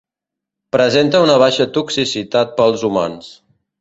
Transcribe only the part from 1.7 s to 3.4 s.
toxicitat per als humans.